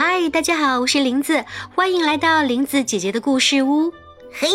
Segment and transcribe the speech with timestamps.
[0.00, 3.92] 嗨，大家好，我是林子，欢迎来到林子姐姐的故事屋。
[4.30, 4.48] 嘿，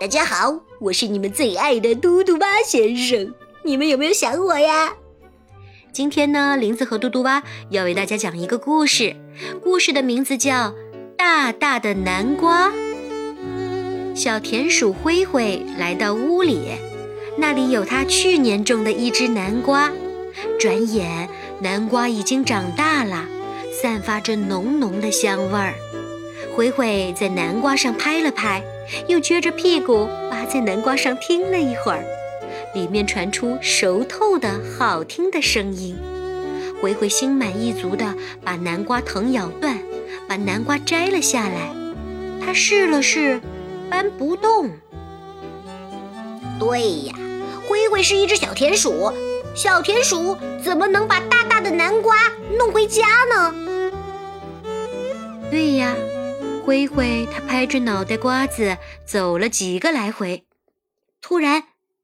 [0.00, 4.94] 大家好，我是你们最爱的嘟嘟蛙先生，你们有没有想我呀？
[5.92, 9.14] 今天呢，林子和嘟嘟蛙要为大家讲一个故事，
[9.62, 10.70] 故事的名字叫
[11.14, 12.70] 《大大的南瓜》。
[14.14, 16.70] 小田鼠灰灰来到屋里，
[17.36, 19.92] 那里有他去年种的一只南瓜，
[20.58, 21.28] 转眼
[21.60, 23.35] 南瓜已经长大了。
[23.78, 25.74] 散发着浓浓的香味儿，
[26.54, 28.62] 灰灰在南瓜上拍了拍，
[29.06, 32.02] 又撅着屁股扒在南瓜上听了一会儿，
[32.74, 35.94] 里面传出熟透的好听的声音。
[36.80, 39.78] 灰灰心满意足地把南瓜藤咬断，
[40.26, 41.70] 把南瓜摘了下来。
[42.40, 43.38] 他试了试，
[43.90, 44.70] 搬不动。
[46.58, 47.14] 对呀，
[47.68, 49.12] 灰灰是一只小田鼠，
[49.54, 52.16] 小田鼠怎么能把大大的南瓜
[52.58, 53.65] 弄回家呢？
[55.56, 55.96] 对呀，
[56.66, 58.76] 灰灰他拍着脑袋瓜子
[59.06, 60.44] 走了几个来回，
[61.22, 61.62] 突然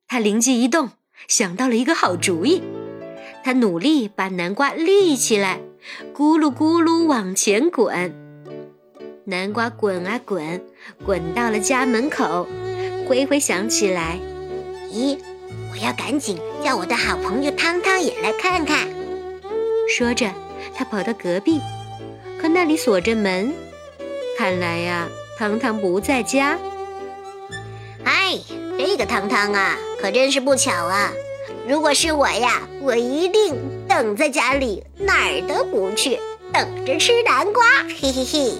[0.08, 0.92] 他灵机一动，
[1.28, 2.62] 想到了一个好主意。
[3.44, 5.60] 他努力把南瓜立起来，
[6.14, 8.14] 咕噜咕噜往前滚。
[9.26, 10.64] 南瓜滚啊滚，
[11.04, 12.48] 滚到了家门口。
[13.06, 14.18] 灰灰想起来，
[14.90, 15.18] 咦，
[15.70, 18.88] 我要赶紧叫我的好朋友汤汤也来看看。
[19.94, 20.32] 说着，
[20.74, 21.60] 他跑到隔壁。
[22.42, 23.54] 可那里锁着门，
[24.36, 26.58] 看来呀，汤汤不在家。
[28.02, 28.36] 哎，
[28.76, 31.12] 这个汤汤啊，可真是不巧啊！
[31.68, 33.54] 如果是我呀，我一定
[33.86, 36.18] 等在家里，哪儿都不去，
[36.52, 37.62] 等着吃南瓜。
[38.00, 38.54] 嘿嘿嘿。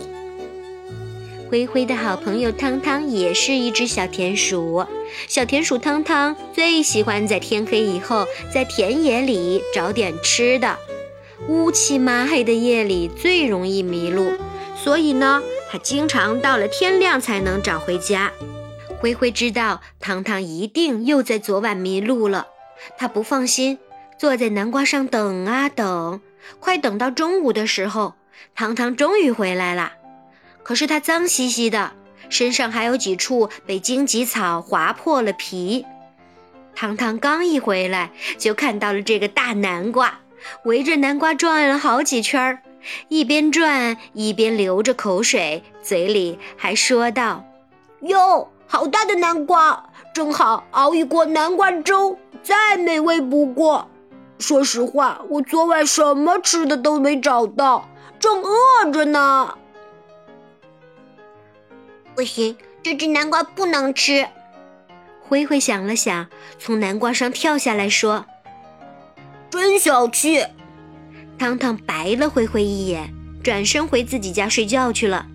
[1.51, 4.87] 灰灰的好朋友汤汤也是一只小田鼠，
[5.27, 10.79] 小田鼠汤汤最喜欢在天黑以后在田野里找点吃的。
[11.49, 14.33] 乌漆麻黑的夜里最容易迷路，
[14.77, 18.31] 所以呢，他经常到了天亮才能找回家。
[19.01, 22.47] 灰灰知道糖糖一定又在昨晚迷路了，
[22.97, 23.79] 他不放心，
[24.17, 26.21] 坐在南瓜上等啊等。
[26.61, 28.15] 快等到中午的时候，
[28.55, 29.93] 糖糖终于回来了。
[30.63, 31.93] 可是他脏兮兮的，
[32.31, 35.85] 身上还有几处被荆棘草划破了皮。
[36.75, 40.21] 糖糖刚一回来，就看到了这个大南瓜。
[40.65, 42.63] 围着南瓜转了好几圈儿，
[43.09, 47.45] 一边转一边流着口水，嘴里还说道
[48.03, 53.89] ：“哟，好大的南瓜，正好熬一锅南瓜粥，再美味不过。
[54.39, 57.89] 说实话，我昨晚什么吃的都没找到，
[58.19, 59.57] 正饿着呢。
[62.15, 64.27] 不行，这只南瓜不能吃。”
[65.29, 66.27] 灰灰想了想，
[66.59, 68.27] 从南瓜上跳下来说。
[69.73, 70.45] 真小气！
[71.39, 73.11] 汤汤白了灰灰一眼，
[73.43, 75.27] 转身回自己家睡觉去了。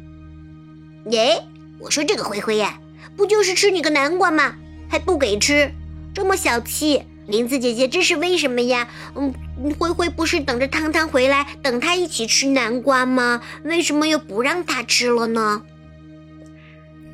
[1.10, 1.42] 耶，
[1.80, 2.80] 我说这个灰灰呀，
[3.16, 4.54] 不就是吃你个南瓜吗？
[4.88, 5.72] 还不给吃，
[6.14, 7.02] 这么小气！
[7.26, 8.88] 林子姐姐，这是为什么呀？
[9.16, 9.34] 嗯，
[9.80, 13.42] 灰灰不是等着汤汤回来，等他一起吃南瓜吗？
[13.64, 15.64] 为什么又不让他吃了呢？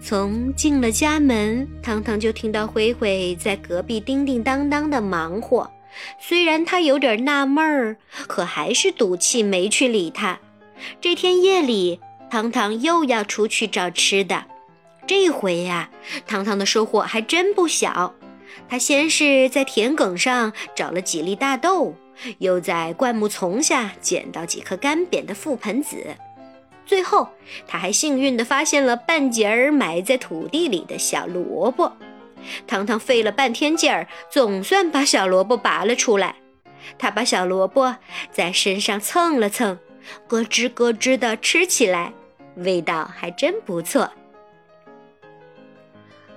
[0.02, 5.72] 从进了家门，汤汤就听到灰灰在隔壁叮叮当当的忙活。
[6.20, 10.40] 虽然他有点纳闷儿，可还是赌气没去理他。
[11.00, 12.00] 这天夜里，
[12.30, 14.46] 糖糖又要出去找吃的。
[15.06, 15.90] 这回呀，
[16.26, 18.14] 糖糖的收获还真不小。
[18.70, 21.96] 他先是在田埂上找了几粒大豆，
[22.38, 25.98] 又在灌木丛下捡到几颗干瘪的覆盆子，
[26.86, 27.30] 最后
[27.68, 31.92] 他还幸运地发现了半截儿埋在土地里的小萝卜。
[32.68, 36.36] 糖糖费了半天劲儿，总算把小萝卜拔了出来。
[36.98, 37.96] 他把小萝卜
[38.32, 39.80] 在身上蹭了蹭，
[40.28, 42.14] 咯吱咯吱地吃起来，
[42.58, 44.12] 味道还真不错。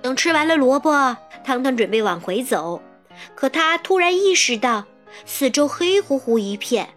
[0.01, 2.81] 等吃完了萝卜，糖糖准备往回走，
[3.35, 4.85] 可他突然意识到
[5.25, 6.87] 四周黑乎乎一片，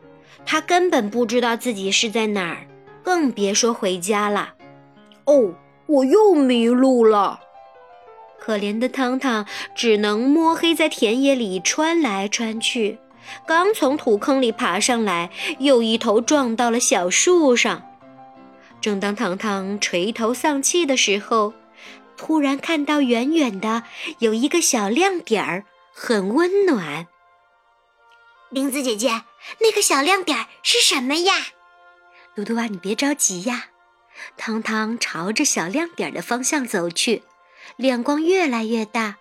[0.47, 2.67] 他根本不知道自己是在哪儿，
[3.03, 4.55] 更别说回家了。
[5.25, 5.55] 哦，
[5.87, 7.41] 我又迷路了。
[8.41, 12.99] 可怜的汤汤只能摸黑在田野里穿来穿去，
[13.47, 17.83] 刚从土坑里爬上来，又一头撞到了小树上。
[18.81, 21.53] 正当糖糖垂头丧气的时候，
[22.17, 23.83] 突然看到远远的
[24.21, 27.07] 有一个小亮点儿，很温暖。
[28.49, 29.23] 玲子姐姐，
[29.61, 31.35] 那个小亮点儿是什么呀？
[32.35, 33.67] 嘟嘟啊，你别着急呀。
[34.37, 37.23] 汤汤朝着小亮点的方向走去。
[37.77, 39.17] 亮光越来越大，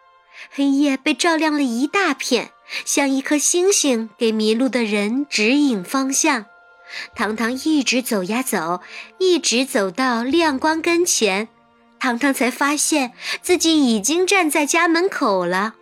[0.51, 2.51] 黑夜被照亮了一大片，
[2.85, 6.45] 像一颗星星给迷路的人指引方向。
[7.15, 8.81] 糖糖一直走呀走，
[9.19, 11.47] 一直走到亮光跟前，
[11.99, 15.75] 糖糖才发现自己已经站在家门口了。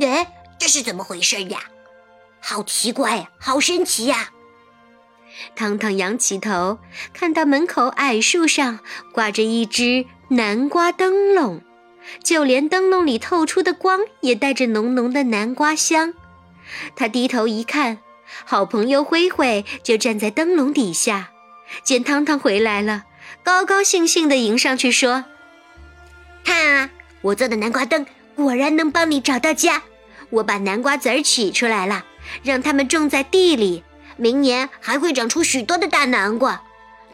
[0.00, 1.60] 哎，这是怎么回事呀？
[2.40, 4.30] 好奇怪，好神奇呀！
[5.56, 6.78] 糖糖仰起头，
[7.12, 8.78] 看到门口矮树上
[9.12, 11.62] 挂着一只南瓜灯笼，
[12.22, 16.14] 就连灯笼里透出的光也带着浓浓的南瓜香。
[16.96, 17.98] 他低头一看，
[18.44, 21.30] 好朋友灰灰就站在灯笼底下，
[21.82, 23.04] 见汤汤回来了，
[23.42, 25.24] 高高兴兴地迎上去说
[26.44, 26.90] ：“看啊，
[27.22, 29.82] 我做的南瓜灯果然能帮你找到家。
[30.30, 32.04] 我把南瓜籽儿取出来了，
[32.42, 33.82] 让它们种在地里。”
[34.20, 36.60] 明年还会长出许多的大南瓜，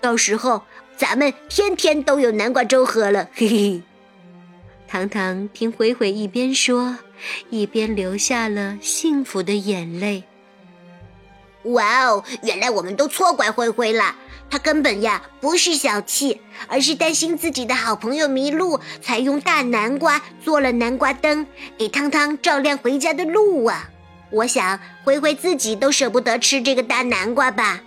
[0.01, 0.63] 到时候
[0.97, 3.29] 咱们天天都有南瓜粥喝了。
[3.35, 3.83] 嘿嘿。
[4.95, 6.97] 糖糖听灰灰一边说，
[7.51, 10.23] 一边流下了幸福的眼泪。
[11.65, 14.15] 哇哦，原来我们都错怪灰灰了，
[14.49, 21.45] 他根本呀不是小气，而是担心自己的好朋友迷路，才用大南瓜做了南瓜灯，
[21.77, 23.91] 给汤汤照亮回家的路啊。
[24.31, 27.81] 我想，灰灰自己都舍不得吃这个大南瓜吧？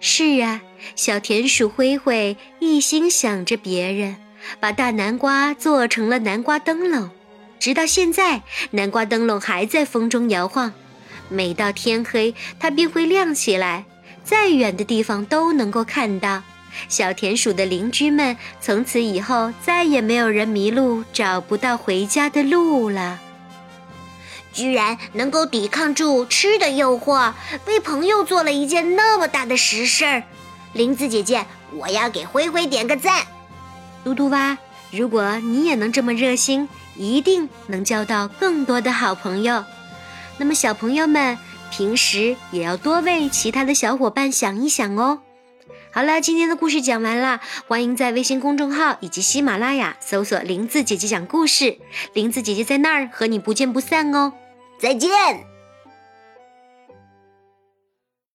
[0.00, 0.60] 是啊，
[0.94, 4.16] 小田鼠灰灰一心想着别人，
[4.58, 7.10] 把大南瓜做成了南瓜灯笼。
[7.58, 10.72] 直到现在，南瓜灯笼还在风中摇晃。
[11.28, 13.84] 每到天黑，它便会亮起来，
[14.24, 16.42] 再远的地方都能够看到。
[16.88, 23.20] 小田鼠的邻居们从此以后再也没有人迷路，找不到回家的路了。
[24.52, 27.32] 居然能够抵抗住吃的诱惑，
[27.66, 30.22] 为朋友做了一件那么大的实事儿。
[30.72, 33.26] 林子姐姐，我要给灰灰点个赞。
[34.04, 34.56] 嘟嘟蛙，
[34.90, 39.64] 如果你也能这么热心，一定能交到更多的好朋友。
[40.38, 41.36] 那么小朋友们
[41.70, 45.20] 平时也要多为其他的小伙伴想一想哦。
[45.92, 51.78] 好了，今天的故事讲完了，欢迎在微信公众号以及喜马拉雅搜索“林子姐姐讲故事”，
[52.14, 54.32] 林子姐姐在那儿和你不见不散哦。
[54.78, 55.49] 再见。